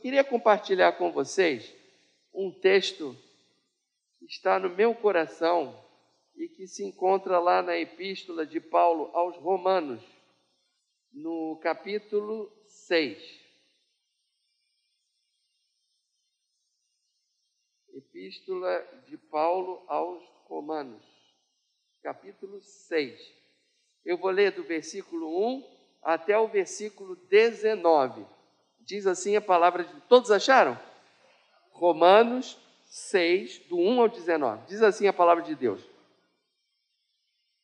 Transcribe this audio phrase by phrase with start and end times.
[0.00, 1.74] queria compartilhar com vocês
[2.32, 3.14] um texto
[4.18, 5.78] que está no meu coração
[6.34, 10.02] e que se encontra lá na epístola de Paulo aos Romanos,
[11.12, 13.40] no capítulo 6.
[17.92, 21.04] Epístola de Paulo aos Romanos,
[22.02, 23.34] capítulo 6.
[24.02, 28.39] Eu vou ler do versículo 1 até o versículo 19.
[28.90, 30.00] Diz assim a palavra de.
[30.08, 30.76] Todos acharam?
[31.70, 34.66] Romanos 6, do 1 ao 19.
[34.66, 35.80] Diz assim a palavra de Deus.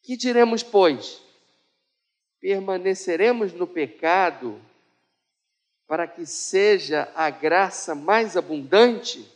[0.05, 1.21] Que diremos, pois?
[2.39, 4.63] Permaneceremos no pecado
[5.89, 9.29] para que seja a graça mais abundante?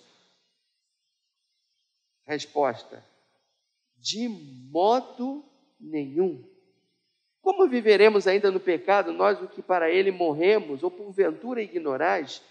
[2.25, 3.05] Resposta:
[3.97, 5.45] De modo
[5.81, 6.49] nenhum.
[7.43, 12.43] Como viveremos ainda no pecado, nós o que para ele morremos, ou porventura ignorais,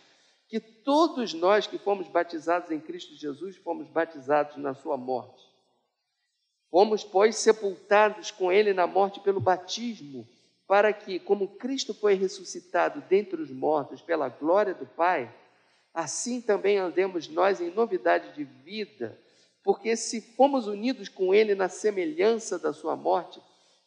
[0.47, 5.47] que todos nós que fomos batizados em Cristo Jesus fomos batizados na sua morte?
[6.71, 10.27] Fomos, pois, sepultados com ele na morte pelo batismo,
[10.67, 15.33] para que, como Cristo foi ressuscitado dentre os mortos pela glória do Pai,
[15.93, 19.19] assim também andemos nós em novidade de vida,
[19.63, 23.41] porque se fomos unidos com ele na semelhança da sua morte,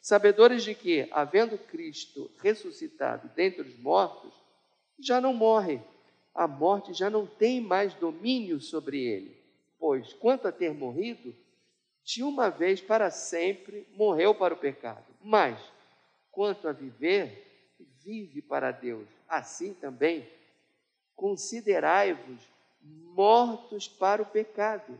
[0.00, 4.32] sabedores de que, havendo Cristo ressuscitado dentre os mortos,
[4.98, 5.80] já não morre,
[6.34, 9.36] a morte já não tem mais domínio sobre ele,
[9.78, 11.34] pois, quanto a ter morrido,
[12.04, 15.60] de uma vez para sempre morreu para o pecado, mas,
[16.30, 19.06] quanto a viver, vive para Deus.
[19.28, 20.26] Assim também,
[21.14, 22.40] considerai-vos
[22.80, 24.98] mortos para o pecado,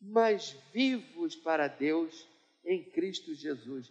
[0.00, 2.28] mas vivos para Deus
[2.64, 3.90] em Cristo Jesus.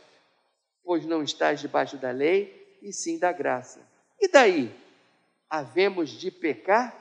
[0.83, 3.79] pois não estás debaixo da lei, e sim da graça.
[4.19, 4.71] E daí?
[5.49, 6.97] Havemos de pecar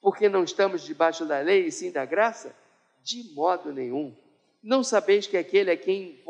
[0.00, 2.54] porque não estamos debaixo da lei e sim da graça?
[3.02, 4.16] De modo nenhum.
[4.62, 6.22] Não sabeis que aquele a quem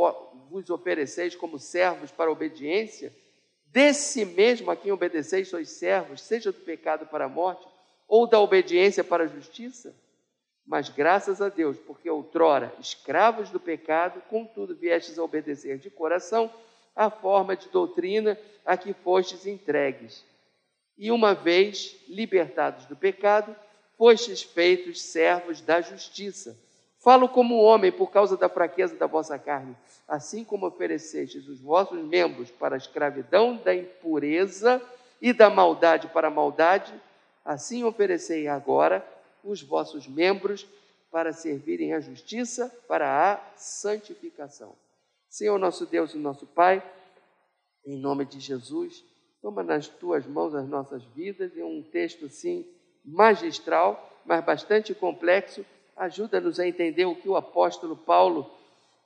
[0.49, 3.15] vos ofereceis como servos para obediência,
[3.67, 7.67] desse mesmo a quem obedeceis sois servos, seja do pecado para a morte,
[8.09, 9.95] ou da obediência para a justiça?
[10.67, 16.53] Mas graças a Deus, porque outrora escravos do pecado, contudo viestes a obedecer de coração
[16.95, 20.25] a forma de doutrina a que fostes entregues.
[20.97, 23.55] E uma vez libertados do pecado,
[23.97, 26.57] fostes feitos servos da justiça.
[26.99, 29.75] Falo como homem por causa da fraqueza da vossa carne,
[30.07, 34.83] assim como oferecestes os vossos membros para a escravidão da impureza
[35.21, 36.93] e da maldade para a maldade,
[37.45, 39.07] assim oferecei agora
[39.43, 40.67] os vossos membros
[41.11, 44.75] para servirem à justiça, para a santificação.
[45.31, 46.83] Senhor nosso Deus e nosso Pai,
[47.87, 49.05] em nome de Jesus,
[49.41, 52.67] toma nas tuas mãos as nossas vidas, em um texto assim
[53.05, 55.65] magistral, mas bastante complexo,
[55.97, 58.51] ajuda-nos a entender o que o apóstolo Paulo,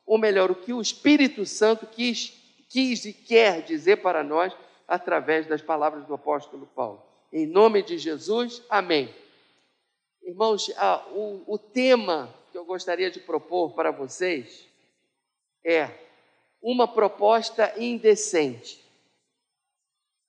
[0.06, 2.30] ou melhor, o que o Espírito Santo quis,
[2.70, 4.56] quis e quer dizer para nós
[4.88, 7.02] através das palavras do apóstolo Paulo.
[7.30, 9.14] Em nome de Jesus, amém.
[10.22, 14.66] Irmãos, ah, o, o tema que eu gostaria de propor para vocês
[15.62, 16.03] é
[16.64, 18.82] uma proposta indecente.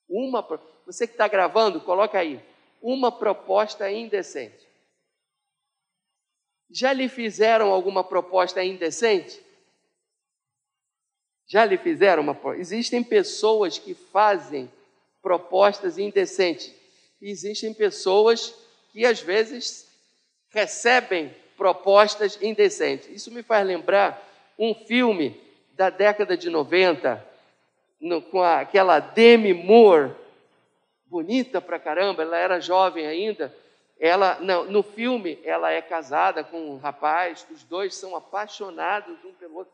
[0.10, 0.46] Uma,
[0.86, 2.44] você que está gravando, coloca aí.
[2.82, 4.68] Uma proposta indecente.
[6.70, 9.42] Já lhe fizeram alguma proposta indecente?
[11.48, 14.70] Já lhe fizeram uma Existem pessoas que fazem
[15.22, 16.74] propostas indecentes.
[17.22, 18.54] Existem pessoas
[18.92, 19.90] que às vezes
[20.50, 23.08] recebem propostas indecentes.
[23.10, 24.22] Isso me faz lembrar
[24.60, 25.45] um filme
[25.76, 27.24] da década de 90,
[28.00, 30.12] no, com a, aquela Demi Moore,
[31.06, 33.54] bonita pra caramba, ela era jovem ainda,
[34.00, 39.34] ela, não, no filme, ela é casada com um rapaz, os dois são apaixonados um
[39.34, 39.74] pelo outro.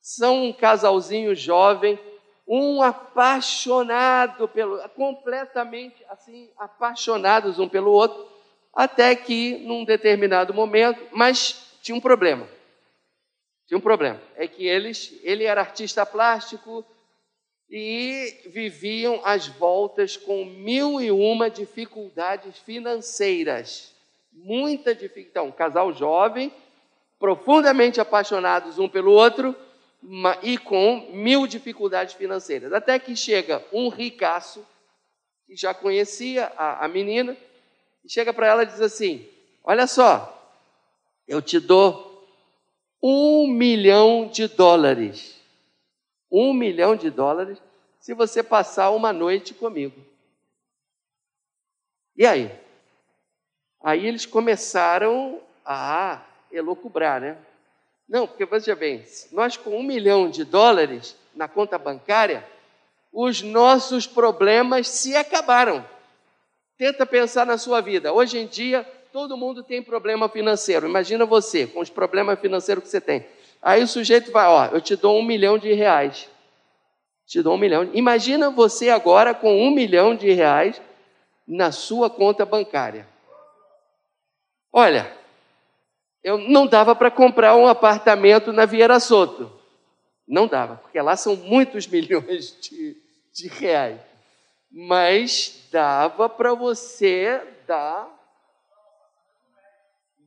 [0.00, 1.98] São um casalzinho jovem,
[2.46, 8.24] um apaixonado pelo, completamente assim, apaixonados um pelo outro,
[8.72, 12.48] até que num determinado momento, mas tinha um problema.
[13.66, 16.84] Tinha um problema, é que eles, ele era artista plástico,
[17.68, 23.92] e viviam às voltas com mil e uma dificuldades financeiras.
[24.32, 25.30] Muita dificuldade.
[25.30, 26.52] Então, um casal jovem,
[27.18, 29.54] profundamente apaixonados um pelo outro
[30.42, 32.72] e com mil dificuldades financeiras.
[32.72, 34.64] Até que chega um ricaço,
[35.46, 37.36] que já conhecia a, a menina,
[38.04, 39.28] e chega para ela e diz assim:
[39.64, 40.32] Olha só,
[41.26, 42.05] eu te dou
[43.06, 45.36] um milhão de dólares
[46.30, 47.58] um milhão de dólares
[48.00, 50.00] se você passar uma noite comigo.
[52.16, 52.50] E aí?
[53.82, 57.38] Aí eles começaram a elocubrar, né?
[58.08, 62.46] Não, porque veja bem, nós com um milhão de dólares na conta bancária,
[63.12, 65.88] os nossos problemas se acabaram.
[66.78, 68.12] Tenta pensar na sua vida.
[68.12, 70.86] Hoje em dia, todo mundo tem problema financeiro.
[70.86, 73.26] Imagina você, com os problemas financeiros que você tem.
[73.62, 76.28] Aí o sujeito vai, ó, eu te dou um milhão de reais.
[77.26, 77.88] Te dou um milhão.
[77.94, 80.82] Imagina você agora com um milhão de reais
[81.48, 83.08] na sua conta bancária.
[84.70, 85.10] Olha,
[86.22, 89.50] eu não dava para comprar um apartamento na Vieira Soto.
[90.28, 92.94] Não dava, porque lá são muitos milhões de,
[93.32, 93.98] de reais.
[94.70, 98.14] Mas dava para você dar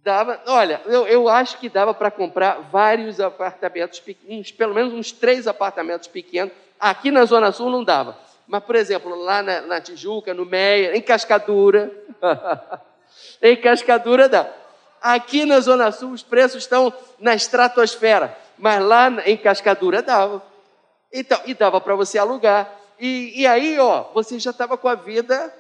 [0.04, 5.12] dava, olha, eu, eu acho que dava para comprar vários apartamentos pequenos, pelo menos uns
[5.12, 6.54] três apartamentos pequenos.
[6.80, 8.18] Aqui na Zona Sul não dava.
[8.48, 11.92] Mas, por exemplo, lá na, na Tijuca, no Meia, em Cascadura.
[13.42, 14.50] em Cascadura dá.
[15.02, 20.42] Aqui na Zona Sul os preços estão na estratosfera, mas lá em Cascadura dava.
[21.12, 22.70] Então, e dava para você alugar.
[23.00, 25.54] E, e aí, ó, você já estava com a vida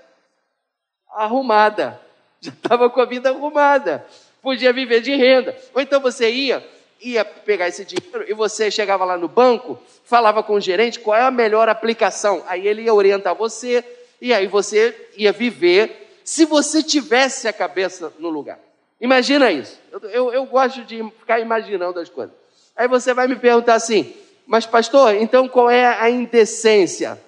[1.11, 1.99] arrumada.
[2.41, 4.05] Já estava com a vida arrumada
[4.41, 5.55] podia viver de renda.
[5.73, 6.65] Ou então você ia,
[7.01, 11.17] ia pegar esse dinheiro e você chegava lá no banco, falava com o gerente qual
[11.17, 12.43] é a melhor aplicação.
[12.47, 13.83] Aí ele ia orientar você
[14.21, 18.59] e aí você ia viver se você tivesse a cabeça no lugar.
[19.01, 19.79] Imagina isso.
[19.91, 22.35] Eu, eu, eu gosto de ficar imaginando as coisas.
[22.75, 24.13] Aí você vai me perguntar assim,
[24.45, 27.19] mas pastor, então qual é a indecência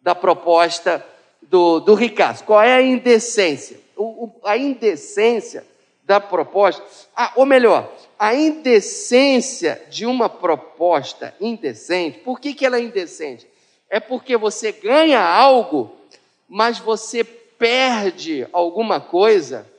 [0.00, 1.04] da proposta
[1.40, 2.44] do, do Ricardo?
[2.44, 3.78] Qual é a indecência?
[3.96, 5.64] O, o, a indecência
[6.02, 6.82] da proposta,
[7.14, 13.46] ah, ou melhor, a indecência de uma proposta indecente, por que, que ela é indecente?
[13.88, 15.94] É porque você ganha algo,
[16.48, 19.70] mas você perde alguma coisa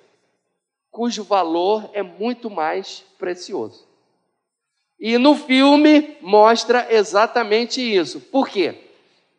[0.89, 3.87] cujo valor é muito mais precioso.
[4.99, 8.21] E no filme mostra exatamente isso.
[8.21, 8.75] Por quê?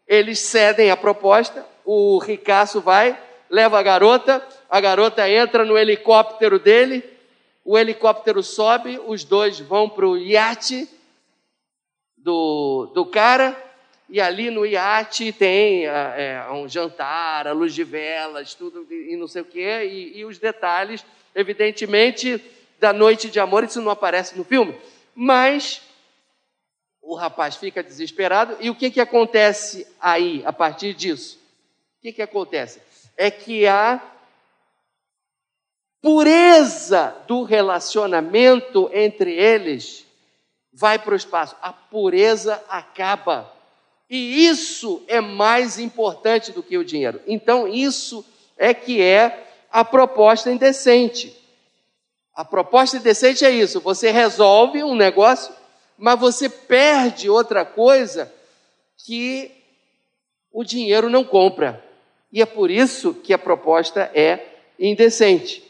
[0.06, 3.18] Eles cedem a proposta, o ricaço vai,
[3.54, 7.04] leva a garota, a garota entra no helicóptero dele,
[7.64, 10.88] o helicóptero sobe, os dois vão para o iate
[12.16, 13.56] do, do cara,
[14.10, 19.28] e ali no iate tem é, um jantar, a luz de velas, tudo e não
[19.28, 22.42] sei o quê, e, e os detalhes, evidentemente,
[22.80, 24.76] da noite de amor, isso não aparece no filme,
[25.14, 25.80] mas
[27.00, 31.38] o rapaz fica desesperado, e o que, que acontece aí, a partir disso?
[31.98, 32.80] O que, que acontece?
[33.16, 34.00] É que há
[36.02, 40.04] pureza do relacionamento entre eles
[40.70, 41.56] vai para o espaço.
[41.62, 43.50] A pureza acaba.
[44.10, 47.22] E isso é mais importante do que o dinheiro.
[47.26, 48.24] Então, isso
[48.58, 51.34] é que é a proposta indecente.
[52.34, 55.54] A proposta indecente é isso: você resolve um negócio,
[55.96, 58.32] mas você perde outra coisa
[59.06, 59.50] que
[60.52, 61.82] o dinheiro não compra.
[62.34, 64.44] E é por isso que a proposta é
[64.76, 65.62] indecente.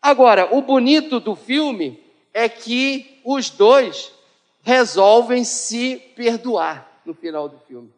[0.00, 2.00] Agora, o bonito do filme
[2.32, 4.12] é que os dois
[4.62, 7.90] resolvem se perdoar no final do filme.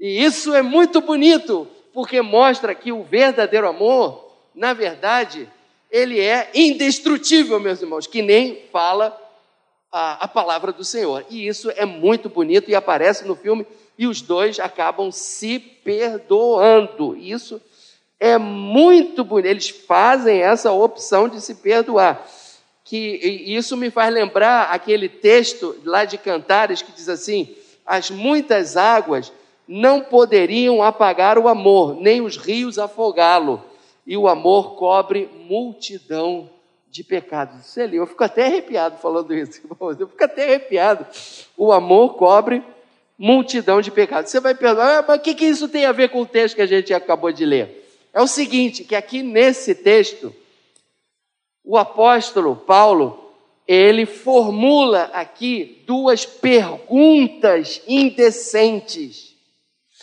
[0.00, 5.48] E isso é muito bonito, porque mostra que o verdadeiro amor, na verdade,
[5.92, 9.16] ele é indestrutível, meus irmãos, que nem fala
[9.90, 11.24] a, a palavra do Senhor.
[11.30, 13.66] E isso é muito bonito e aparece no filme,
[13.98, 17.16] e os dois acabam se perdoando.
[17.16, 17.60] Isso
[18.20, 19.50] é muito bonito.
[19.50, 22.26] Eles fazem essa opção de se perdoar.
[22.84, 22.96] Que
[23.46, 27.54] isso me faz lembrar aquele texto lá de Cantares que diz assim:
[27.84, 29.32] as muitas águas
[29.66, 33.62] não poderiam apagar o amor, nem os rios afogá-lo.
[34.06, 36.48] e o amor cobre multidão
[36.90, 37.66] de pecados.
[37.66, 39.60] Você leu, eu fico até arrepiado falando isso.
[39.98, 41.06] Eu fico até arrepiado.
[41.56, 42.62] O amor cobre
[43.18, 44.30] multidão de pecados.
[44.30, 46.54] Você vai perguntar, ah, mas o que, que isso tem a ver com o texto
[46.54, 47.84] que a gente acabou de ler?
[48.12, 50.34] É o seguinte, que aqui nesse texto,
[51.64, 53.32] o apóstolo Paulo,
[53.66, 59.36] ele formula aqui duas perguntas indecentes.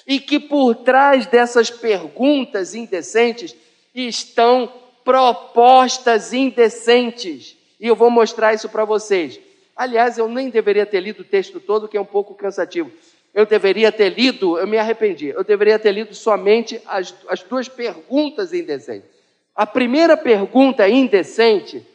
[0.06, 3.56] E que por trás dessas perguntas indecentes
[3.94, 4.72] estão
[5.06, 7.56] propostas indecentes.
[7.80, 9.40] E eu vou mostrar isso para vocês.
[9.76, 12.92] Aliás, eu nem deveria ter lido o texto todo, que é um pouco cansativo.
[13.34, 17.68] Eu deveria ter lido, eu me arrependi, eu deveria ter lido somente as, as duas
[17.68, 19.10] perguntas indecentes.
[19.54, 21.86] A primeira pergunta indecente,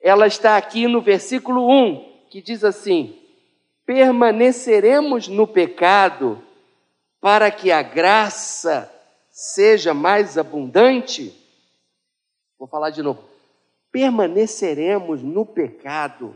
[0.00, 3.16] ela está aqui no versículo 1, que diz assim:
[3.84, 6.40] permaneceremos no pecado
[7.20, 8.90] para que a graça
[9.30, 11.34] seja mais abundante?
[12.58, 13.22] Vou falar de novo.
[13.92, 16.34] Permaneceremos no pecado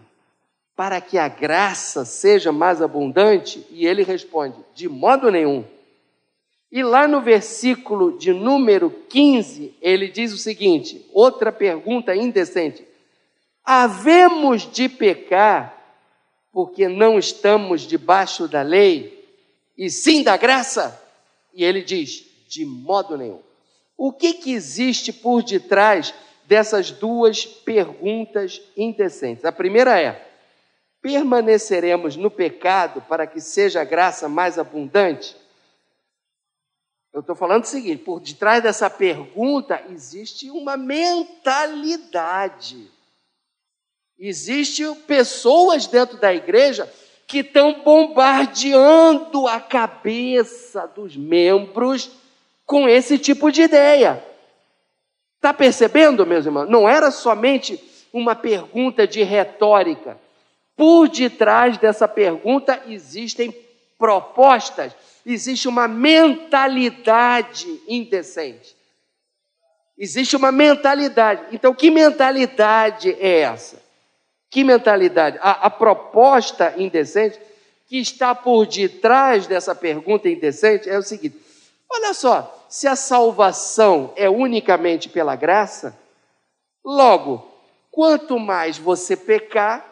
[0.77, 3.67] para que a graça seja mais abundante?
[3.71, 5.65] E ele responde: de modo nenhum.
[6.71, 12.87] E lá no versículo de número 15, ele diz o seguinte: outra pergunta indecente.
[13.65, 15.79] Havemos de pecar
[16.51, 19.23] porque não estamos debaixo da lei
[19.77, 21.01] e sim da graça?
[21.53, 23.41] E ele diz: de modo nenhum.
[24.05, 26.13] O que, que existe por detrás
[26.45, 29.45] dessas duas perguntas indecentes?
[29.45, 30.29] A primeira é:
[31.01, 35.37] permaneceremos no pecado para que seja a graça mais abundante?
[37.13, 42.91] Eu estou falando o seguinte: por detrás dessa pergunta existe uma mentalidade.
[44.19, 46.93] Existem pessoas dentro da igreja
[47.25, 52.21] que estão bombardeando a cabeça dos membros
[52.73, 54.25] com esse tipo de ideia.
[55.37, 56.71] Está percebendo, meus irmãos?
[56.71, 57.79] Não era somente
[58.11, 60.17] uma pergunta de retórica.
[60.75, 63.55] Por detrás dessa pergunta existem
[63.99, 68.75] propostas, existe uma mentalidade indecente.
[69.99, 71.45] Existe uma mentalidade.
[71.53, 73.83] Então, que mentalidade é essa?
[74.51, 75.39] Que mentalidade?
[75.43, 77.39] A, a proposta indecente
[77.87, 81.52] que está por detrás dessa pergunta indecente é o seguinte:
[81.93, 85.99] olha só, se a salvação é unicamente pela graça,
[86.85, 87.47] logo,
[87.91, 89.85] quanto mais você pecar,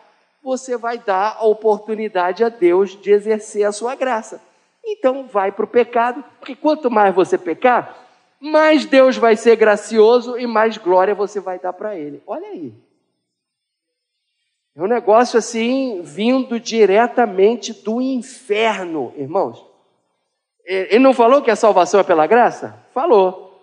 [0.42, 4.40] você vai dar a oportunidade a Deus de exercer a sua graça.
[4.85, 8.09] Então, vai para o pecado, porque quanto mais você pecar,
[8.40, 12.23] mais Deus vai ser gracioso e mais glória você vai dar para Ele.
[12.26, 12.73] Olha aí.
[14.75, 19.70] É um negócio assim, vindo diretamente do inferno, irmãos.
[20.73, 22.79] Ele não falou que a salvação é pela graça?
[22.95, 23.61] Falou.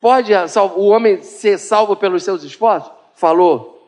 [0.00, 0.32] Pode
[0.74, 2.90] o homem ser salvo pelos seus esforços?
[3.12, 3.86] Falou.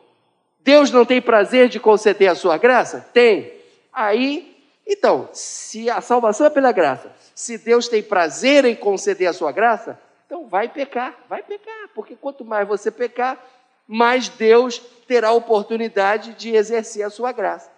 [0.59, 3.09] Deus não tem prazer de conceder a sua graça?
[3.11, 3.51] Tem.
[3.91, 4.55] Aí,
[4.85, 9.51] então, se a salvação é pela graça, se Deus tem prazer em conceder a sua
[9.51, 13.43] graça, então vai pecar, vai pecar, porque quanto mais você pecar,
[13.87, 17.71] mais Deus terá oportunidade de exercer a sua graça.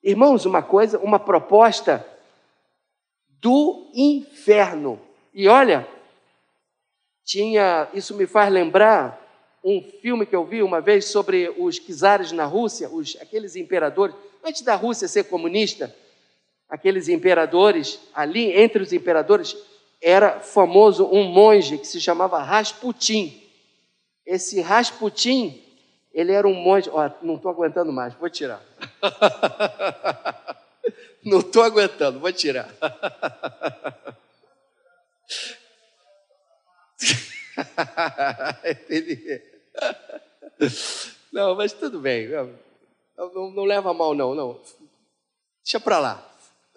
[0.00, 2.06] Irmãos, uma coisa, uma proposta
[3.44, 4.98] do inferno.
[5.34, 5.86] E olha,
[7.22, 9.20] tinha, isso me faz lembrar
[9.62, 14.16] um filme que eu vi uma vez sobre os czares na Rússia, os, aqueles imperadores,
[14.42, 15.94] antes da Rússia ser comunista,
[16.70, 19.54] aqueles imperadores, ali entre os imperadores,
[20.00, 23.42] era famoso um monge que se chamava Rasputin.
[24.24, 25.62] Esse Rasputin,
[26.14, 28.62] ele era um monge, ó, não estou aguentando mais, vou tirar.
[31.24, 32.72] Não estou aguentando, vou tirar.
[41.32, 42.28] não, mas tudo bem.
[42.28, 42.52] Não,
[43.52, 44.60] não, leva mal, não, não.
[45.62, 46.30] Deixa para lá.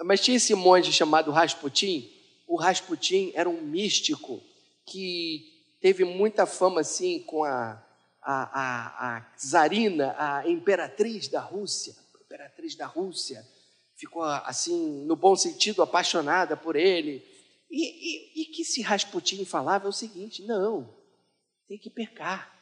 [0.03, 2.09] Mas tinha esse monge chamado Rasputin.
[2.47, 4.41] O Rasputin era um místico
[4.85, 7.83] que teve muita fama assim com a,
[8.21, 11.93] a, a, a czarina, a imperatriz da Rússia.
[12.21, 13.45] Imperatriz da Rússia
[13.97, 17.25] ficou assim, no bom sentido, apaixonada por ele.
[17.69, 20.87] E, e, e que se Rasputin falava é o seguinte: não,
[21.67, 22.57] tem que pecar,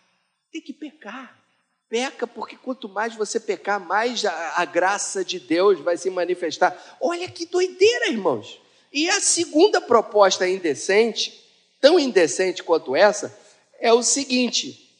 [0.51, 1.43] tem que pecar.
[1.87, 6.97] Peca, porque quanto mais você pecar, mais a, a graça de Deus vai se manifestar.
[6.99, 8.59] Olha que doideira, irmãos.
[8.91, 11.43] E a segunda proposta indecente,
[11.79, 13.37] tão indecente quanto essa,
[13.79, 14.91] é o seguinte: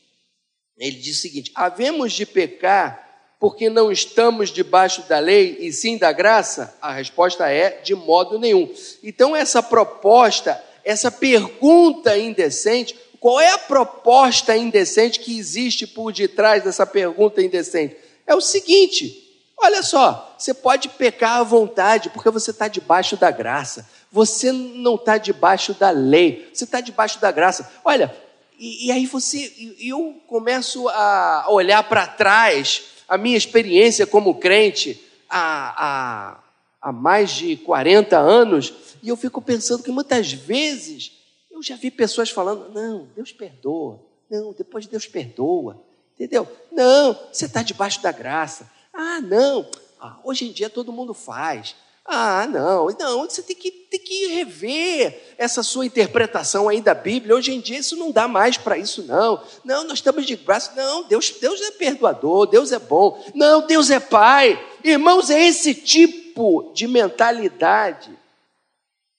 [0.77, 3.05] ele diz o seguinte: havemos de pecar
[3.46, 6.75] porque não estamos debaixo da lei e sim da graça?
[6.82, 8.74] A resposta é de modo nenhum.
[9.04, 16.64] Então, essa proposta, essa pergunta indecente, Qual é a proposta indecente que existe por detrás
[16.64, 17.96] dessa pergunta indecente?
[18.25, 23.30] É o seguinte: olha só, você pode pecar à vontade, porque você está debaixo da
[23.30, 23.88] graça.
[24.12, 27.72] Você não está debaixo da lei, você está debaixo da graça.
[27.84, 28.16] Olha,
[28.60, 35.02] e, e aí você, eu começo a olhar para trás a minha experiência como crente
[35.30, 36.44] há, há,
[36.82, 41.12] há mais de 40 anos, e eu fico pensando que muitas vezes
[41.52, 45.82] eu já vi pessoas falando: não, Deus perdoa, não, depois Deus perdoa,
[46.16, 46.48] entendeu?
[46.72, 48.70] Não, você está debaixo da graça.
[48.94, 49.70] Ah, não,
[50.00, 51.76] ah, hoje em dia todo mundo faz.
[52.08, 57.36] Ah, não, não, você tem que, tem que rever essa sua interpretação aí da Bíblia.
[57.36, 59.42] Hoje em dia isso não dá mais para isso, não.
[59.64, 60.72] Não, nós estamos de braço.
[60.76, 63.20] Não, Deus, Deus é perdoador, Deus é bom.
[63.34, 64.64] Não, Deus é Pai.
[64.84, 68.16] Irmãos, é esse tipo de mentalidade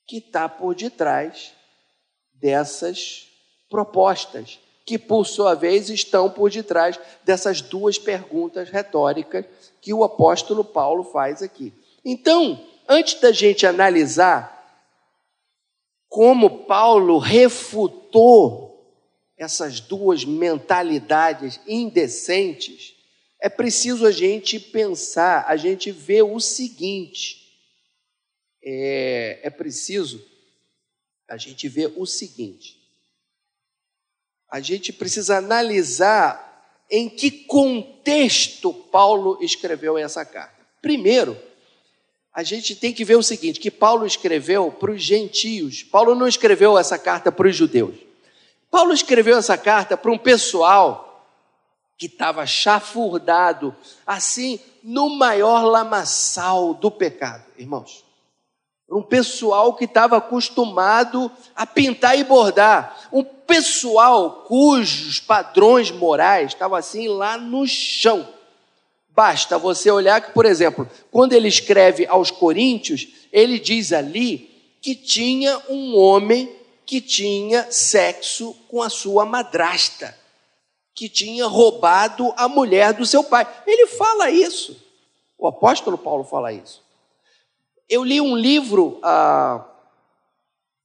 [0.07, 1.53] que está por detrás
[2.35, 3.27] dessas
[3.69, 9.45] propostas, que por sua vez estão por detrás dessas duas perguntas retóricas
[9.81, 11.75] que o apóstolo Paulo faz aqui.
[12.05, 14.55] Então, antes da gente analisar
[16.09, 18.67] como Paulo refutou
[19.37, 22.95] essas duas mentalidades indecentes,
[23.41, 27.47] é preciso a gente pensar, a gente ver o seguinte:
[28.63, 30.25] é, é preciso
[31.29, 32.81] a gente ver o seguinte:
[34.51, 36.45] a gente precisa analisar
[36.91, 40.67] em que contexto Paulo escreveu essa carta.
[40.81, 41.37] Primeiro,
[42.37, 45.83] a gente tem que ver o seguinte: que Paulo escreveu para os gentios.
[45.83, 47.95] Paulo não escreveu essa carta para os judeus.
[48.71, 51.33] Paulo escreveu essa carta para um pessoal
[51.97, 53.75] que estava chafurdado,
[54.07, 58.05] assim, no maior lamaçal do pecado, irmãos.
[58.91, 63.09] Um pessoal que estava acostumado a pintar e bordar.
[63.11, 68.36] Um pessoal cujos padrões morais estavam assim lá no chão.
[69.17, 74.95] Basta você olhar que, por exemplo, quando ele escreve aos Coríntios, ele diz ali que
[74.95, 80.15] tinha um homem que tinha sexo com a sua madrasta,
[80.95, 83.49] que tinha roubado a mulher do seu pai.
[83.67, 84.77] Ele fala isso.
[85.39, 86.85] O apóstolo Paulo fala isso.
[87.89, 89.65] Eu li um livro há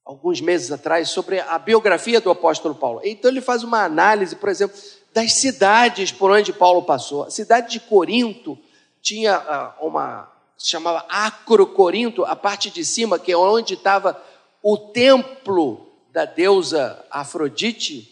[0.06, 3.02] alguns meses atrás sobre a biografia do apóstolo Paulo.
[3.04, 4.74] Então ele faz uma análise, por exemplo,
[5.12, 7.24] das cidades por onde Paulo passou.
[7.24, 8.58] A cidade de Corinto
[9.00, 9.38] tinha
[9.80, 14.20] uh, uma, se chamava Acro Corinto, a parte de cima, que é onde estava
[14.62, 18.08] o templo da deusa Afrodite,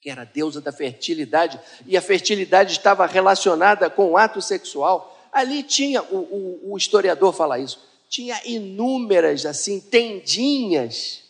[0.00, 5.18] que era a deusa da fertilidade, e a fertilidade estava relacionada com o ato sexual.
[5.32, 11.24] Ali tinha, o, o, o historiador fala isso, tinha inúmeras, assim, tendinhas,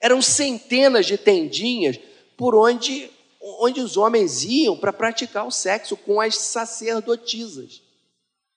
[0.00, 1.98] eram centenas de tendinhas
[2.36, 3.10] por onde
[3.42, 7.82] onde os homens iam para praticar o sexo com as sacerdotisas,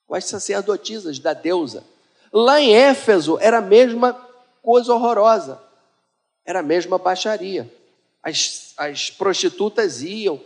[0.06, 1.84] com as sacerdotisas da deusa.
[2.32, 4.13] Lá em Éfeso era a mesma
[4.62, 5.60] coisa horrorosa,
[6.45, 7.71] era a mesma baixaria.
[8.21, 10.39] As, as prostitutas iam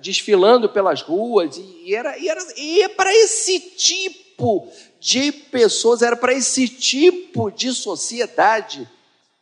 [0.00, 6.32] desfilando pelas ruas e era, e era e para esse tipo de pessoas, era para
[6.32, 8.88] esse tipo de sociedade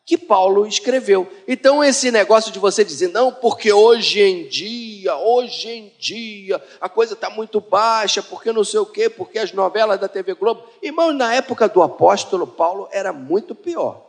[0.07, 1.31] que Paulo escreveu.
[1.49, 6.89] Então, esse negócio de você dizer, não, porque hoje em dia, hoje em dia, a
[6.91, 10.69] coisa está muito baixa, porque não sei o quê, porque as novelas da TV Globo.
[10.83, 14.05] Irmão, na época do apóstolo Paulo era muito pior.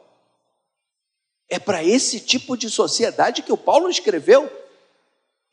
[1.50, 4.52] É para esse tipo de sociedade que o Paulo escreveu.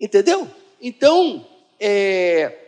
[0.01, 0.51] Entendeu?
[0.81, 1.47] Então,
[1.79, 2.59] é,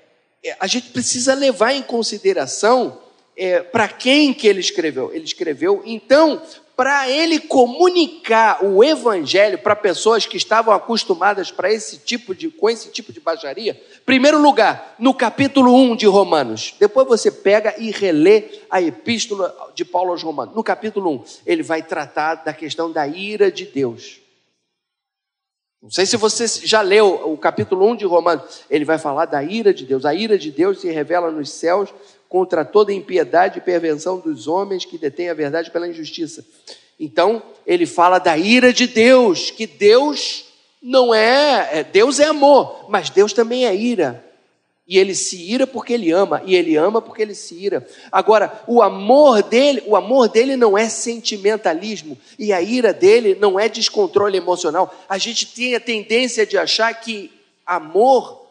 [0.45, 3.01] é a gente precisa levar em consideração
[3.37, 5.13] é, para quem que ele escreveu.
[5.13, 6.41] Ele escreveu, então,
[6.77, 12.69] para ele comunicar o evangelho para pessoas que estavam acostumadas para esse tipo de com
[12.69, 16.75] esse tipo de baixaria, primeiro lugar, no capítulo 1 de Romanos.
[16.79, 20.55] Depois você pega e relê a epístola de Paulo aos Romanos.
[20.55, 24.21] No capítulo 1, ele vai tratar da questão da ira de Deus.
[25.85, 29.45] Não sei se você já leu o capítulo 1 de Romanos, ele vai falar da
[29.45, 30.07] ira de Deus.
[30.07, 31.93] A ira de Deus se revela nos céus
[32.35, 36.45] contra toda impiedade e pervenção dos homens que detêm a verdade pela injustiça.
[36.99, 40.45] Então, ele fala da ira de Deus, que Deus
[40.83, 44.25] não é, é, Deus é amor, mas Deus também é ira.
[44.89, 47.87] E ele se ira porque ele ama, e ele ama porque ele se ira.
[48.11, 53.61] Agora, o amor dele, o amor dele não é sentimentalismo, e a ira dele não
[53.61, 54.93] é descontrole emocional.
[55.09, 57.31] A gente tem a tendência de achar que
[57.65, 58.44] amor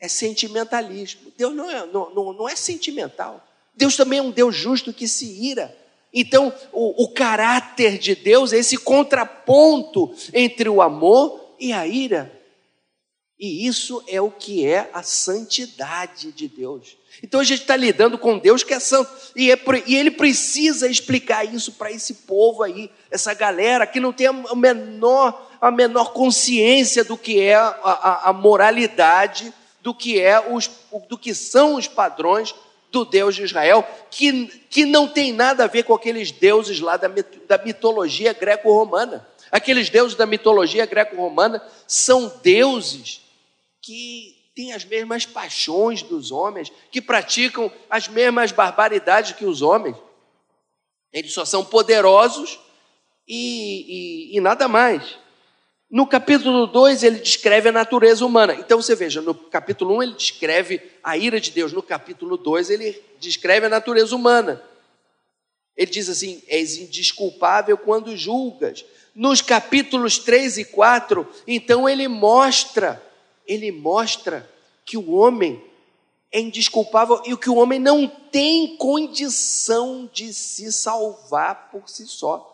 [0.00, 1.32] é sentimentalismo.
[1.36, 3.46] Deus não é, não, não, não é sentimental.
[3.74, 5.76] Deus também é um Deus justo que se ira.
[6.12, 12.40] Então, o, o caráter de Deus é esse contraponto entre o amor e a ira.
[13.38, 16.98] E isso é o que é a santidade de Deus.
[17.22, 19.10] Então a gente está lidando com Deus que é santo.
[19.34, 24.12] E, é, e ele precisa explicar isso para esse povo aí, essa galera que não
[24.12, 30.20] tem a menor, a menor consciência do que é a, a, a moralidade, do que,
[30.20, 30.70] é os,
[31.08, 32.54] do que são os padrões
[32.90, 36.96] do Deus de Israel, que, que não tem nada a ver com aqueles deuses lá
[36.96, 37.08] da,
[37.46, 39.26] da mitologia greco-romana.
[39.50, 43.20] Aqueles deuses da mitologia greco-romana são deuses
[43.80, 49.96] que têm as mesmas paixões dos homens, que praticam as mesmas barbaridades que os homens.
[51.12, 52.58] Eles só são poderosos
[53.26, 55.18] e, e, e nada mais.
[55.90, 58.54] No capítulo 2, ele descreve a natureza humana.
[58.54, 62.36] Então você veja, no capítulo 1 um, ele descreve a ira de Deus, no capítulo
[62.36, 64.62] 2 ele descreve a natureza humana.
[65.76, 68.84] Ele diz assim: és indisculpável quando julgas.
[69.14, 73.02] Nos capítulos 3 e 4, então ele mostra
[73.50, 74.48] ele mostra
[74.84, 75.60] que o homem
[76.30, 82.49] é indisculpável e que o homem não tem condição de se salvar por si só.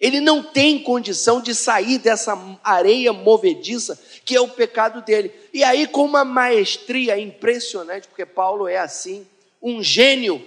[0.00, 5.32] Ele não tem condição de sair dessa areia movediça que é o pecado dele.
[5.52, 9.26] E aí, com uma maestria impressionante, porque Paulo é assim,
[9.62, 10.46] um gênio,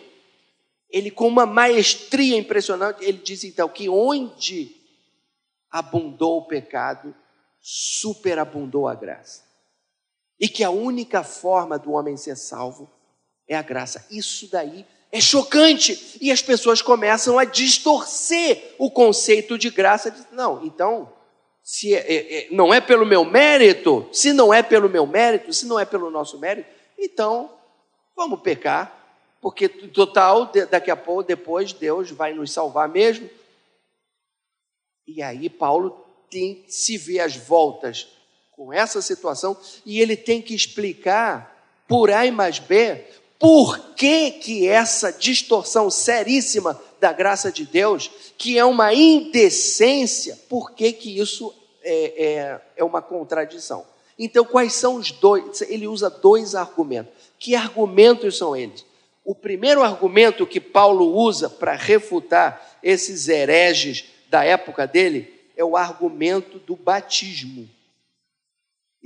[0.89, 4.75] ele com uma maestria impressionante, ele diz então que onde
[5.69, 7.15] abundou o pecado,
[7.61, 9.45] superabundou a graça.
[10.39, 12.91] E que a única forma do homem ser salvo
[13.47, 14.05] é a graça.
[14.09, 16.17] Isso daí é chocante.
[16.21, 20.27] E as pessoas começam a distorcer o conceito de graça.
[20.31, 21.11] Não, então,
[21.63, 25.51] se é, é, é, não é pelo meu mérito, se não é pelo meu mérito,
[25.53, 27.51] se não é pelo nosso mérito, então
[28.15, 28.93] vamos pecar,
[29.41, 33.29] porque total, daqui a pouco, depois Deus vai nos salvar mesmo.
[35.05, 38.07] E aí Paulo tem se vê às voltas
[38.51, 41.55] com essa situação e ele tem que explicar
[41.87, 43.05] por A e mais B
[43.39, 50.71] por que, que essa distorção seríssima da graça de Deus, que é uma indecência, por
[50.71, 53.85] que, que isso é, é, é uma contradição?
[54.17, 55.61] Então, quais são os dois?
[55.61, 57.13] Ele usa dois argumentos.
[57.37, 58.83] Que argumentos são eles?
[59.23, 65.77] O primeiro argumento que Paulo usa para refutar esses hereges da época dele é o
[65.77, 67.69] argumento do batismo.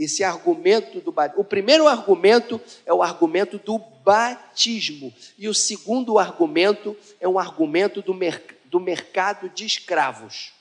[0.03, 1.41] Esse argumento do batismo.
[1.41, 5.13] O primeiro argumento é o argumento do batismo.
[5.37, 10.53] E o segundo argumento é um argumento do, mer do mercado de escravos.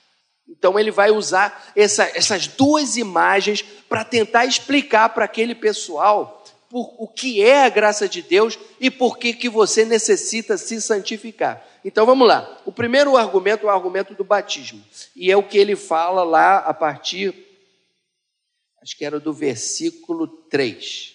[0.47, 6.95] Então ele vai usar essa, essas duas imagens para tentar explicar para aquele pessoal por,
[6.99, 11.65] o que é a graça de Deus e por que, que você necessita se santificar.
[11.85, 12.59] Então vamos lá.
[12.67, 14.83] O primeiro argumento é o argumento do batismo.
[15.17, 17.50] E é o que ele fala lá a partir,
[18.83, 21.15] acho que era do versículo 3.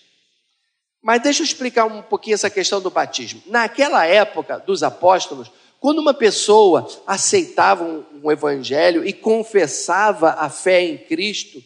[1.02, 3.42] Mas deixa eu explicar um pouquinho essa questão do batismo.
[3.46, 10.82] Naquela época dos apóstolos, quando uma pessoa aceitava um, um evangelho e confessava a fé
[10.82, 11.64] em Cristo,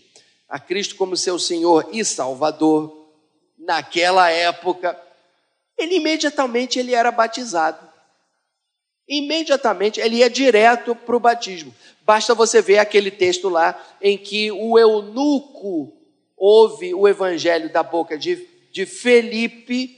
[0.47, 3.09] a Cristo como seu Senhor e Salvador,
[3.57, 4.99] naquela época,
[5.77, 7.88] ele imediatamente ele era batizado.
[9.09, 11.73] Imediatamente ele ia direto para o batismo.
[12.03, 15.91] Basta você ver aquele texto lá em que o eunuco
[16.37, 19.97] ouve o evangelho da boca de, de Felipe,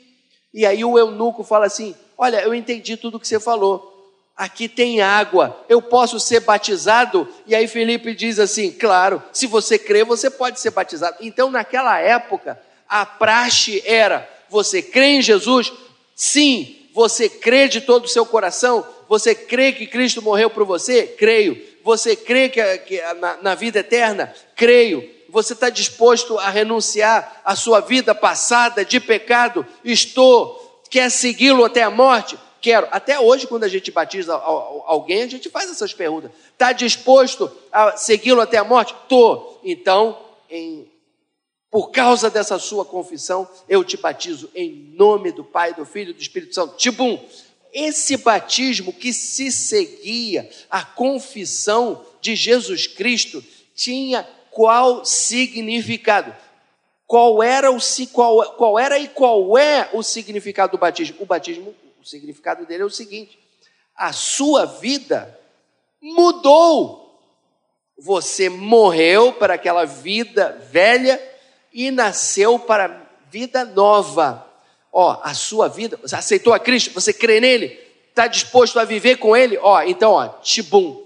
[0.54, 3.90] e aí o eunuco fala assim: Olha, eu entendi tudo que você falou.
[4.36, 7.28] Aqui tem água, eu posso ser batizado?
[7.46, 11.18] E aí Felipe diz assim: Claro, se você crê, você pode ser batizado.
[11.20, 15.72] Então, naquela época, a praxe era: você crê em Jesus?
[16.16, 16.78] Sim.
[16.94, 18.86] Você crê de todo o seu coração?
[19.12, 21.06] Você crê que Cristo morreu por você?
[21.06, 21.62] Creio.
[21.84, 24.34] Você crê que, que na, na vida eterna?
[24.56, 25.04] Creio.
[25.28, 29.68] Você está disposto a renunciar à sua vida passada de pecado?
[29.84, 30.82] Estou.
[30.90, 32.40] Quer segui-lo até a morte?
[32.62, 32.88] Quero.
[32.90, 36.32] Até hoje, quando a gente batiza alguém, a gente faz essas perguntas.
[36.54, 38.94] Está disposto a segui-lo até a morte?
[38.94, 39.60] Estou.
[39.62, 40.18] Então,
[40.50, 40.90] em,
[41.70, 46.14] por causa dessa sua confissão, eu te batizo em nome do Pai, do Filho e
[46.14, 46.78] do Espírito Santo.
[46.78, 47.20] Tibum.
[47.74, 56.36] Esse batismo que se seguia à confissão de Jesus Cristo tinha qual significado?
[57.08, 57.78] Qual era o
[58.12, 61.18] qual, qual era e qual é o significado do batismo?
[61.20, 63.40] O batismo, o significado dele é o seguinte:
[63.96, 65.40] a sua vida
[66.02, 67.00] mudou.
[67.98, 71.22] Você morreu para aquela vida velha
[71.72, 74.51] e nasceu para vida nova.
[74.92, 79.18] Ó, a sua vida, você aceitou a Cristo, você crê nele, está disposto a viver
[79.18, 81.02] com Ele, ó, então, ó, tibum,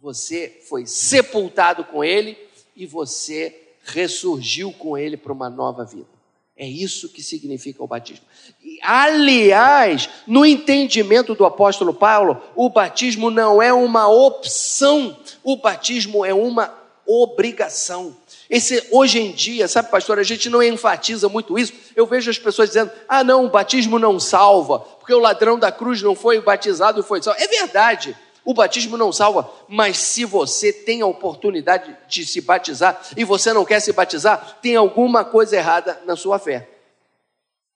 [0.00, 2.36] você foi sepultado com Ele
[2.74, 6.16] e você ressurgiu com Ele para uma nova vida.
[6.56, 8.24] É isso que significa o batismo.
[8.64, 16.24] E, aliás, no entendimento do apóstolo Paulo, o batismo não é uma opção, o batismo
[16.24, 16.74] é uma
[17.06, 18.16] obrigação.
[18.48, 21.72] Esse, hoje em dia, sabe, pastor, a gente não enfatiza muito isso.
[21.96, 25.72] Eu vejo as pessoas dizendo: ah, não, o batismo não salva, porque o ladrão da
[25.72, 27.40] cruz não foi batizado e foi salvo.
[27.40, 33.00] É verdade, o batismo não salva, mas se você tem a oportunidade de se batizar
[33.16, 36.68] e você não quer se batizar, tem alguma coisa errada na sua fé.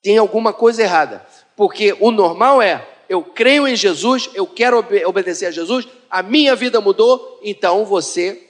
[0.00, 5.46] Tem alguma coisa errada, porque o normal é: eu creio em Jesus, eu quero obedecer
[5.46, 8.49] a Jesus, a minha vida mudou, então você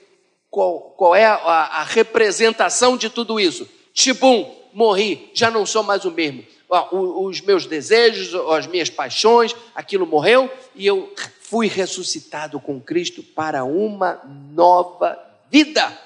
[0.50, 3.68] qual, qual é a, a, representação de tudo isso?
[3.94, 6.44] Tibum, morri, já não sou mais o mesmo.
[6.92, 13.64] Os meus desejos, as minhas paixões, aquilo morreu e eu fui ressuscitado com Cristo para
[13.64, 15.18] uma nova
[15.50, 15.96] vida.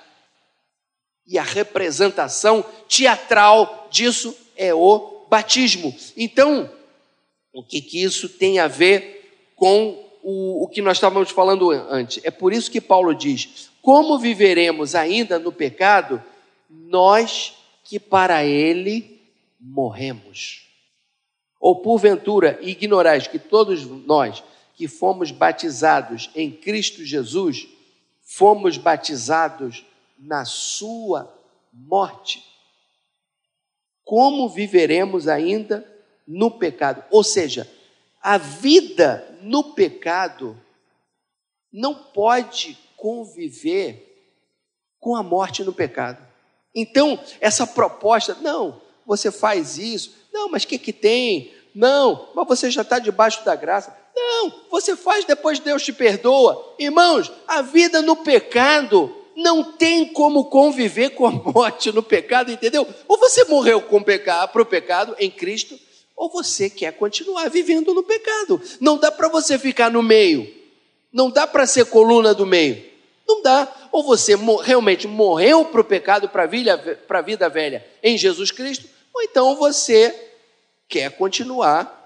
[1.26, 5.94] E a representação teatral disso é o batismo.
[6.16, 6.70] Então,
[7.52, 12.22] o que, que isso tem a ver com o, o que nós estávamos falando antes?
[12.24, 16.25] É por isso que Paulo diz: como viveremos ainda no pecado,
[16.70, 19.20] nós que para ele
[19.61, 20.66] morremos?
[21.61, 24.42] Ou porventura ignorais que todos nós
[24.75, 27.68] que fomos batizados em Cristo Jesus,
[28.23, 29.85] fomos batizados
[30.18, 31.31] na sua
[31.70, 32.42] morte?
[34.03, 35.87] Como viveremos ainda
[36.27, 37.05] no pecado?
[37.11, 37.70] Ou seja,
[38.23, 40.59] a vida no pecado
[41.70, 44.33] não pode conviver
[44.99, 46.27] com a morte no pecado.
[46.75, 51.53] Então, essa proposta, não, você faz isso, não, mas o que, que tem?
[51.75, 53.95] Não, mas você já está debaixo da graça.
[54.17, 56.77] Não, você faz depois Deus te perdoa.
[56.79, 62.88] Irmãos, a vida no pecado não tem como conviver com a morte no pecado, entendeu?
[63.07, 65.79] Ou você morreu com pecado, para o pecado em Cristo,
[66.17, 68.62] ou você quer continuar vivendo no pecado.
[68.81, 70.51] Não dá para você ficar no meio.
[71.12, 72.93] Não dá para ser coluna do meio.
[73.26, 73.72] Não dá.
[73.90, 79.22] Ou você realmente morreu para o pecado, para a vida velha em Jesus Cristo, ou
[79.22, 80.32] então você
[80.88, 82.02] quer continuar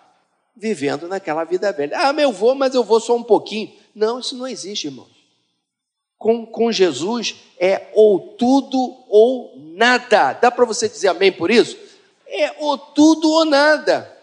[0.57, 1.97] vivendo naquela vida velha.
[1.99, 3.73] Ah, mas eu vou, mas eu vou só um pouquinho.
[3.95, 5.17] Não, isso não existe, irmãos.
[6.17, 8.77] Com, com Jesus é ou tudo
[9.09, 10.33] ou nada.
[10.33, 11.77] Dá para você dizer amém por isso?
[12.27, 14.17] É ou tudo ou nada.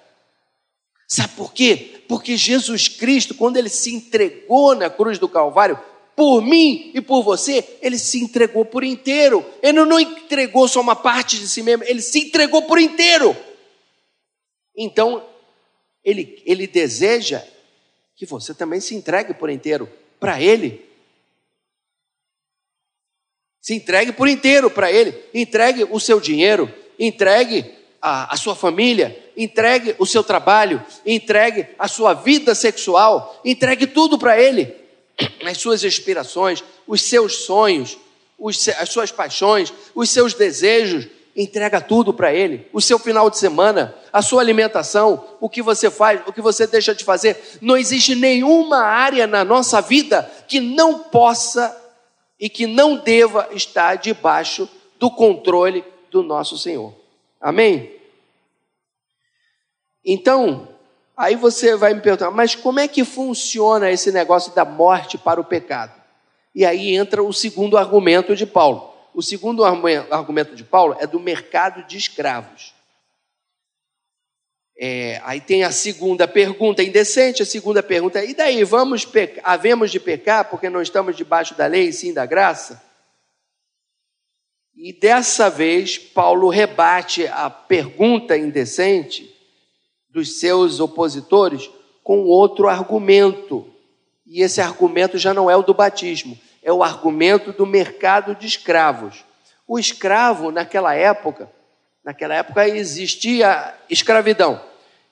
[1.08, 2.03] Sabe por quê?
[2.08, 5.79] Porque Jesus Cristo, quando ele se entregou na cruz do Calvário,
[6.15, 9.45] por mim e por você, ele se entregou por inteiro.
[9.62, 13.36] Ele não entregou só uma parte de si mesmo, ele se entregou por inteiro.
[14.75, 15.25] Então,
[16.04, 17.43] ele, ele deseja
[18.15, 20.86] que você também se entregue por inteiro para ele.
[23.60, 25.13] Se entregue por inteiro para ele.
[25.34, 31.88] Entregue o seu dinheiro, entregue a, a sua família, entregue o seu trabalho, entregue a
[31.89, 34.85] sua vida sexual, entregue tudo para ele
[35.45, 37.97] as suas inspirações, os seus sonhos,
[38.38, 42.67] os, as suas paixões, os seus desejos, entrega tudo para Ele.
[42.71, 46.65] O seu final de semana, a sua alimentação, o que você faz, o que você
[46.65, 47.38] deixa de fazer.
[47.62, 51.75] Não existe nenhuma área na nossa vida que não possa
[52.39, 56.93] e que não deva estar debaixo do controle do nosso Senhor.
[57.39, 57.93] Amém?
[60.04, 60.75] Então,
[61.17, 65.39] Aí você vai me perguntar, mas como é que funciona esse negócio da morte para
[65.39, 65.93] o pecado?
[66.54, 68.93] E aí entra o segundo argumento de Paulo.
[69.13, 72.73] O segundo argumento de Paulo é do mercado de escravos.
[74.78, 79.08] É, aí tem a segunda pergunta indecente, a segunda pergunta, e daí, vamos
[79.41, 82.84] havemos de pecar porque não estamos debaixo da lei sim da graça?
[84.75, 89.35] E dessa vez, Paulo rebate a pergunta indecente
[90.15, 91.69] dos seus opositores
[92.01, 93.67] com outro argumento.
[94.25, 98.47] E esse argumento já não é o do batismo, é o argumento do mercado de
[98.47, 99.25] escravos.
[99.67, 101.51] O escravo, naquela época,
[102.01, 104.62] naquela época existia escravidão.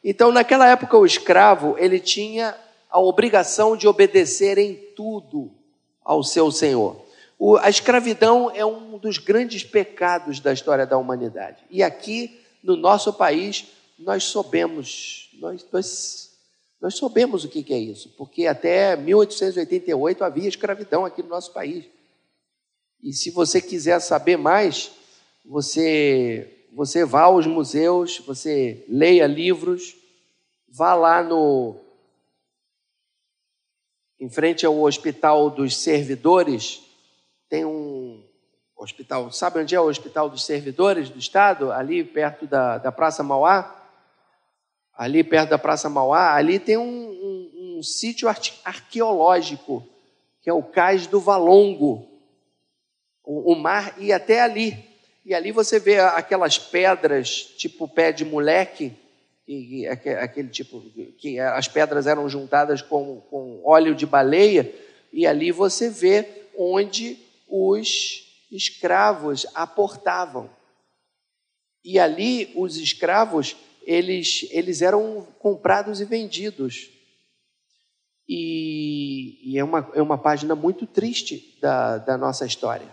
[0.01, 2.55] Então, naquela época, o escravo, ele tinha
[2.89, 5.51] a obrigação de obedecer em tudo
[6.01, 7.03] ao seu senhor.
[7.61, 11.57] A escravidão é um dos grandes pecados da história da humanidade.
[11.69, 13.65] E aqui, no nosso país,
[14.03, 16.31] nós soubemos, nós, nós,
[16.79, 21.51] nós soubemos o que, que é isso, porque até 1888 havia escravidão aqui no nosso
[21.53, 21.85] país.
[23.01, 24.91] E se você quiser saber mais,
[25.43, 29.95] você, você vá aos museus, você leia livros,
[30.69, 31.75] vá lá no,
[34.19, 36.81] em frente ao Hospital dos Servidores,
[37.49, 38.23] tem um
[38.75, 39.31] hospital.
[39.31, 41.71] Sabe onde é o Hospital dos Servidores do Estado?
[41.71, 43.82] Ali perto da, da Praça Mauá.
[44.95, 48.27] Ali perto da Praça Mauá, ali tem um, um, um sítio
[48.63, 49.87] arqueológico,
[50.41, 52.07] que é o Cais do Valongo.
[53.23, 54.77] O, o mar ia até ali.
[55.25, 58.93] E ali você vê aquelas pedras, tipo pé de moleque,
[59.47, 60.81] e, aquele tipo,
[61.17, 64.73] que as pedras eram juntadas com, com óleo de baleia,
[65.11, 66.27] e ali você vê
[66.57, 70.49] onde os escravos aportavam.
[71.83, 76.89] E ali os escravos, eles, eles eram comprados e vendidos.
[78.27, 82.87] E, e é, uma, é uma página muito triste da, da nossa história.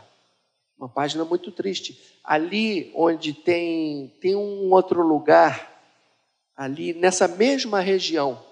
[0.77, 2.01] Uma página muito triste.
[2.25, 5.71] Ali onde tem, tem um outro lugar,
[6.57, 8.43] ali nessa mesma região,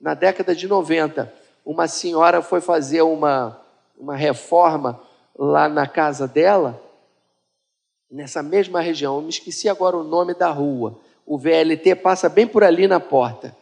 [0.00, 1.32] na década de 90,
[1.64, 3.60] uma senhora foi fazer uma,
[3.96, 5.00] uma reforma
[5.36, 6.80] lá na casa dela,
[8.10, 9.16] nessa mesma região.
[9.16, 11.00] Eu me esqueci agora o nome da rua.
[11.26, 13.56] O VLT passa bem por ali na porta.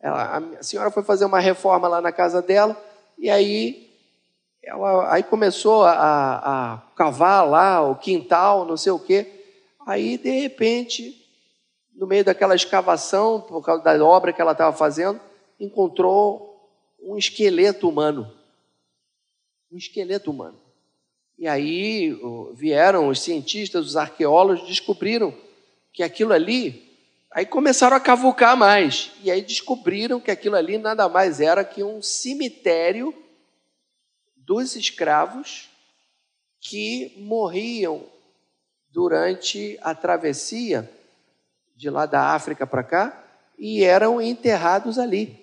[0.00, 2.76] Ela, a senhora foi fazer uma reforma lá na casa dela
[3.18, 3.86] e aí
[4.62, 9.26] ela aí começou a, a cavar lá o quintal, não sei o quê.
[9.86, 11.24] Aí, de repente,
[11.94, 15.20] no meio daquela escavação, por causa da obra que ela estava fazendo,
[15.60, 16.68] encontrou
[17.00, 18.30] um esqueleto humano.
[19.70, 20.58] Um esqueleto humano.
[21.38, 22.18] E aí
[22.54, 25.32] vieram os cientistas, os arqueólogos, descobriram
[25.92, 26.85] que aquilo ali.
[27.36, 29.12] Aí começaram a cavucar mais.
[29.22, 33.14] E aí descobriram que aquilo ali nada mais era que um cemitério
[34.34, 35.68] dos escravos
[36.58, 38.06] que morriam
[38.88, 40.90] durante a travessia
[41.76, 43.24] de lá da África para cá
[43.58, 45.38] e eram enterrados ali.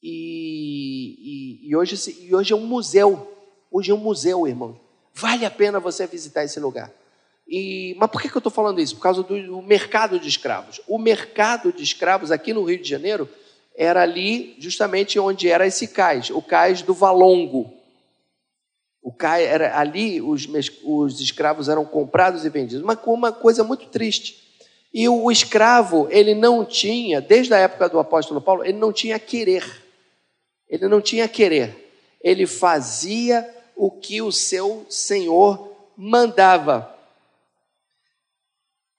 [0.00, 3.36] E, e, e, hoje, e hoje é um museu.
[3.68, 4.78] Hoje é um museu, irmão.
[5.12, 6.88] Vale a pena você visitar esse lugar.
[7.46, 8.96] E, mas por que, que eu estou falando isso?
[8.96, 10.80] Por causa do, do, mercado de escravos.
[10.88, 13.28] O mercado de escravos aqui no Rio de Janeiro
[13.76, 17.72] era ali, justamente onde era esse cais, o cais do Valongo.
[19.02, 20.48] O cais era ali os,
[20.82, 22.82] os escravos eram comprados e vendidos.
[22.82, 24.42] Uma, uma coisa muito triste.
[24.92, 28.92] E o, o escravo, ele não tinha, desde a época do apóstolo Paulo, ele não
[28.92, 29.82] tinha querer.
[30.68, 31.92] Ele não tinha querer.
[32.22, 36.93] Ele fazia o que o seu senhor mandava.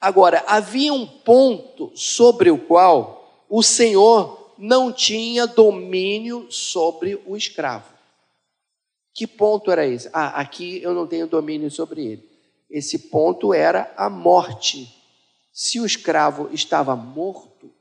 [0.06, 7.92] Agora, havia um ponto sobre o qual o senhor não tinha domínio sobre o escravo.
[9.16, 10.08] Que ponto era esse?
[10.14, 12.30] Ah, aqui eu não tenho domínio sobre ele.
[12.70, 14.96] Esse ponto era a morte.
[15.52, 17.72] Se o escravo estava morto,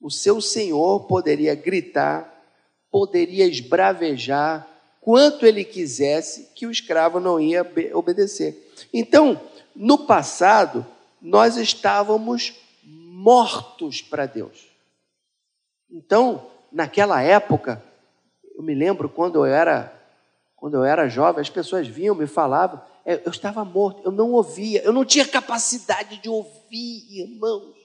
[0.00, 2.42] o seu senhor poderia gritar,
[2.90, 4.66] poderia esbravejar,
[5.02, 8.72] quanto ele quisesse, que o escravo não ia obedecer.
[8.94, 9.38] Então,
[9.76, 10.86] no passado,
[11.20, 12.54] nós estávamos
[12.84, 14.66] mortos para Deus.
[15.90, 17.82] Então, naquela época,
[18.54, 19.94] eu me lembro quando eu era
[20.56, 24.32] quando eu era jovem, as pessoas vinham, me falavam, é, eu estava morto, eu não
[24.32, 27.76] ouvia, eu não tinha capacidade de ouvir, irmãos.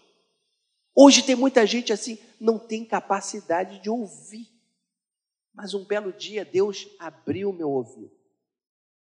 [0.95, 4.47] Hoje tem muita gente assim, não tem capacidade de ouvir.
[5.53, 8.11] Mas um belo dia Deus abriu meu ouvido.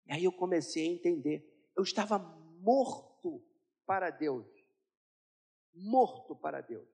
[0.08, 1.70] E aí eu comecei a entender.
[1.78, 2.18] Eu estava
[2.62, 3.09] morto
[3.90, 4.46] para Deus.
[5.74, 6.88] Morto para Deus.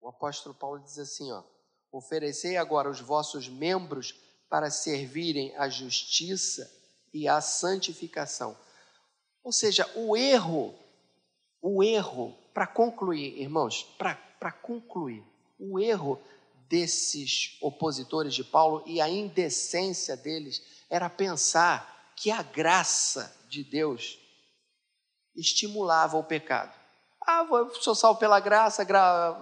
[0.00, 1.44] O apóstolo Paulo diz assim, ó:
[1.92, 6.68] Oferecei agora os vossos membros para servirem à justiça
[7.14, 8.58] e à santificação.
[9.44, 10.74] Ou seja, o erro,
[11.60, 15.24] o erro, para concluir, irmãos, para concluir,
[15.60, 16.20] o erro
[16.68, 24.18] desses opositores de Paulo e a indecência deles era pensar que a graça de Deus
[25.34, 26.72] estimulava o pecado.
[27.26, 29.38] Ah, eu sou salvo pela graça, gra...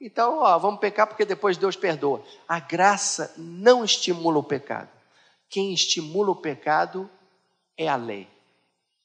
[0.00, 2.24] então ó, vamos pecar porque depois Deus perdoa.
[2.48, 4.88] A graça não estimula o pecado.
[5.48, 7.10] Quem estimula o pecado
[7.76, 8.28] é a lei.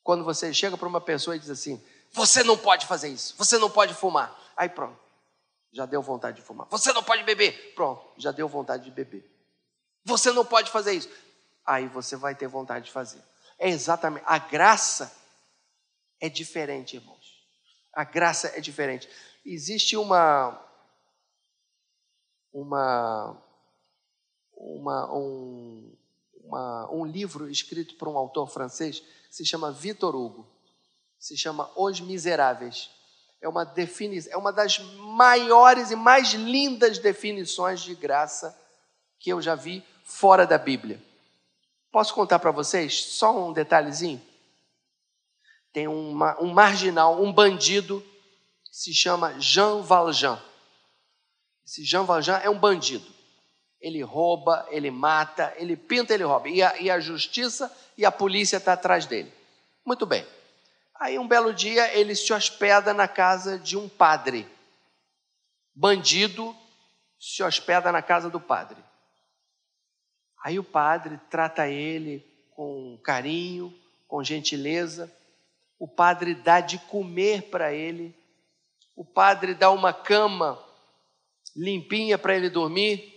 [0.03, 3.57] Quando você chega para uma pessoa e diz assim: você não pode fazer isso, você
[3.57, 4.33] não pode fumar.
[4.55, 4.97] Aí pronto,
[5.71, 6.67] já deu vontade de fumar.
[6.69, 7.73] Você não pode beber.
[7.75, 9.29] Pronto, já deu vontade de beber.
[10.05, 11.09] Você não pode fazer isso.
[11.65, 13.21] Aí você vai ter vontade de fazer.
[13.59, 14.23] É exatamente.
[14.25, 15.11] A graça
[16.19, 17.37] é diferente, irmãos.
[17.93, 19.09] A graça é diferente.
[19.45, 20.59] Existe uma.
[22.51, 23.43] Uma.
[24.59, 25.95] Uma, um,
[26.43, 30.47] uma, um livro escrito por um autor francês que se chama Victor Hugo.
[31.19, 32.89] Se chama Os Miseráveis
[33.41, 38.57] é uma definição, é uma das maiores e mais lindas definições de graça
[39.19, 41.01] que eu já vi fora da Bíblia.
[41.91, 44.21] Posso contar para vocês só um detalhezinho?
[45.73, 48.03] Tem uma, um marginal, um bandido,
[48.63, 50.41] que se chama Jean Valjean.
[51.65, 53.05] Esse Jean Valjean é um bandido.
[53.79, 56.49] Ele rouba, ele mata, ele pinta, ele rouba.
[56.49, 59.31] E a, e a justiça e a polícia está atrás dele.
[59.85, 60.25] Muito bem.
[60.95, 64.47] Aí um belo dia ele se hospeda na casa de um padre.
[65.75, 66.55] Bandido
[67.19, 68.83] se hospeda na casa do padre.
[70.43, 73.73] Aí o padre trata ele com carinho,
[74.07, 75.11] com gentileza.
[75.79, 78.15] O padre dá de comer para ele.
[78.95, 80.63] O padre dá uma cama
[81.55, 83.13] limpinha para ele dormir.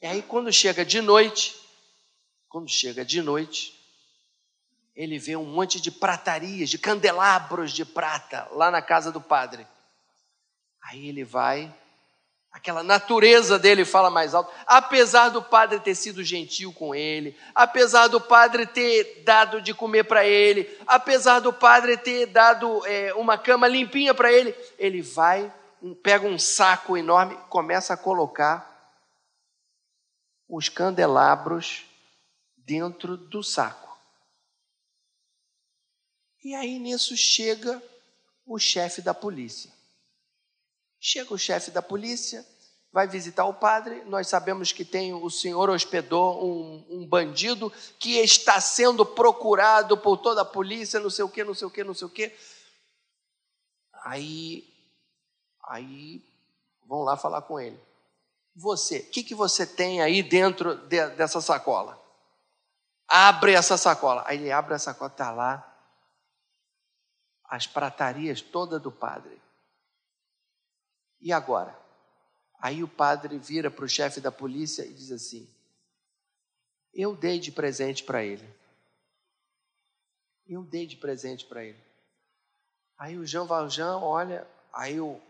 [0.00, 1.54] E aí, quando chega de noite,
[2.48, 3.78] quando chega de noite,
[4.94, 9.66] ele vê um monte de pratarias, de candelabros de prata lá na casa do padre.
[10.82, 11.72] Aí ele vai,
[12.52, 14.52] aquela natureza dele fala mais alto.
[14.66, 20.04] Apesar do padre ter sido gentil com ele, apesar do padre ter dado de comer
[20.04, 25.52] para ele, apesar do padre ter dado é, uma cama limpinha para ele, ele vai,
[26.02, 28.66] pega um saco enorme, começa a colocar
[30.48, 31.84] os candelabros
[32.56, 33.88] dentro do saco.
[36.42, 37.82] E aí nisso chega
[38.46, 39.77] o chefe da polícia.
[41.00, 42.44] Chega o chefe da polícia,
[42.92, 44.02] vai visitar o padre.
[44.04, 50.16] Nós sabemos que tem o senhor hospedou um, um, bandido que está sendo procurado por
[50.18, 52.36] toda a polícia, não sei o que, não sei o que, não sei o que.
[54.04, 54.68] Aí,
[55.64, 56.24] aí
[56.86, 57.78] vão lá falar com ele.
[58.56, 62.02] Você, o que, que você tem aí dentro de, dessa sacola?
[63.06, 64.24] Abre essa sacola.
[64.26, 65.64] Aí ele abre a sacola, está lá
[67.44, 69.40] as pratarias toda do padre.
[71.20, 71.76] E agora?
[72.60, 75.48] Aí o padre vira para o chefe da polícia e diz assim:
[76.92, 78.46] Eu dei de presente para ele.
[80.46, 81.78] Eu dei de presente para ele.
[82.98, 85.20] Aí o Jean Valjean olha, aí o,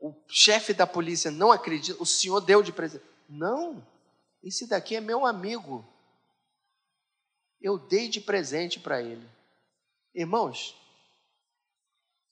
[0.00, 3.04] o chefe da polícia não acredita, o senhor deu de presente.
[3.28, 3.86] Não,
[4.42, 5.86] esse daqui é meu amigo.
[7.60, 9.26] Eu dei de presente para ele.
[10.14, 10.76] Irmãos,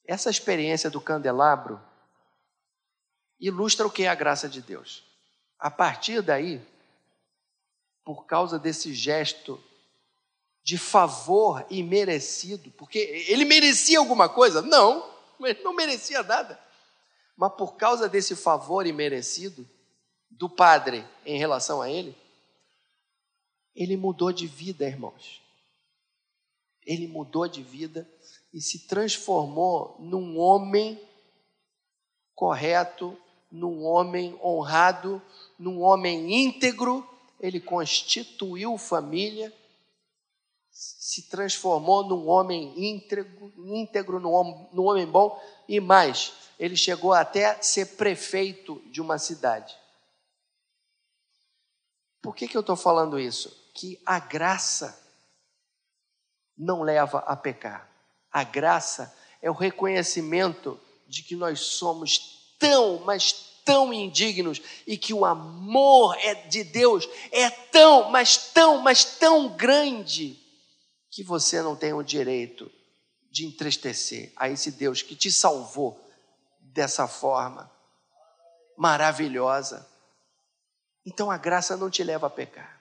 [0.04, 1.80] essa experiência do candelabro
[3.42, 5.02] ilustra o que é a graça de Deus.
[5.58, 6.60] A partir daí,
[8.04, 9.62] por causa desse gesto
[10.62, 14.62] de favor imerecido, porque ele merecia alguma coisa?
[14.62, 16.58] Não, ele não merecia nada.
[17.36, 19.68] Mas por causa desse favor imerecido
[20.30, 22.16] do Padre em relação a ele,
[23.74, 25.42] ele mudou de vida, irmãos.
[26.84, 28.08] Ele mudou de vida
[28.52, 31.00] e se transformou num homem
[32.34, 33.16] correto,
[33.52, 35.20] num homem honrado,
[35.58, 37.06] num homem íntegro.
[37.38, 39.52] Ele constituiu família,
[40.70, 45.38] se transformou num homem íntegro, íntegro num, homem, num homem bom
[45.68, 49.76] e mais, ele chegou até ser prefeito de uma cidade.
[52.22, 53.70] Por que, que eu estou falando isso?
[53.74, 54.98] Que a graça
[56.56, 57.90] não leva a pecar.
[58.30, 63.32] A graça é o reconhecimento de que nós somos tão, mas
[63.64, 69.48] tão indignos e que o amor é de Deus é tão, mas tão, mas tão
[69.48, 70.38] grande
[71.10, 72.70] que você não tem o direito
[73.30, 76.00] de entristecer a esse Deus que te salvou
[76.60, 77.70] dessa forma
[78.76, 79.86] maravilhosa.
[81.04, 82.80] Então a graça não te leva a pecar.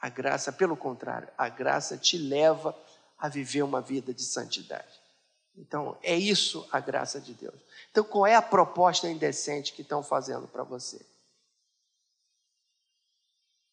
[0.00, 2.76] A graça, pelo contrário, a graça te leva
[3.18, 4.97] a viver uma vida de santidade.
[5.58, 7.60] Então, é isso a graça de Deus.
[7.90, 11.04] Então, qual é a proposta indecente que estão fazendo para você?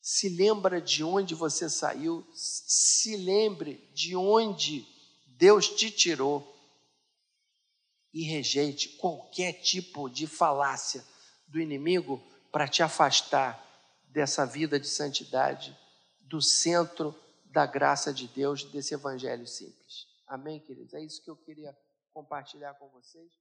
[0.01, 4.87] Se lembra de onde você saiu, se lembre de onde
[5.27, 6.53] Deus te tirou
[8.13, 11.03] e rejeite qualquer tipo de falácia
[11.47, 12.21] do inimigo
[12.51, 13.63] para te afastar
[14.07, 15.77] dessa vida de santidade,
[16.21, 17.13] do centro
[17.45, 20.14] da graça de Deus, desse evangelho simples.
[20.27, 20.93] Amém, queridos?
[20.93, 21.77] É isso que eu queria
[22.13, 23.39] compartilhar com vocês.